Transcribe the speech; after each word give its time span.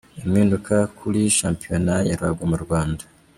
Impinduka 0.23 0.75
kuri 0.97 1.21
Shampiyona 1.37 1.93
ya 2.07 2.15
Ruhago 2.19 2.43
mu 2.51 2.57
Rwanda 2.63 3.03